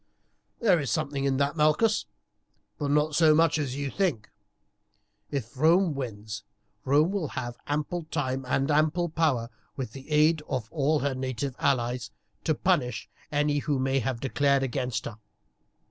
"There 0.59 0.79
is 0.79 0.89
something 0.89 1.25
in 1.25 1.37
that, 1.37 1.55
Malchus, 1.55 2.07
but 2.79 2.89
not 2.89 3.13
so 3.13 3.35
much 3.35 3.59
as 3.59 3.75
you 3.75 3.91
think. 3.91 4.31
If 5.29 5.55
Rome 5.55 5.93
wins, 5.93 6.43
Rome 6.85 7.11
will 7.11 7.27
have 7.27 7.55
ample 7.67 8.05
time 8.05 8.43
and 8.47 8.71
ample 8.71 9.09
power, 9.09 9.51
with 9.75 9.91
the 9.91 10.09
aid 10.09 10.41
of 10.49 10.67
all 10.71 10.97
her 11.01 11.13
native 11.13 11.55
allies, 11.59 12.09
to 12.45 12.55
punish 12.55 13.09
any 13.31 13.59
who 13.59 13.77
may 13.77 13.99
have 13.99 14.19
declared 14.19 14.63
against 14.63 15.05
her. 15.05 15.19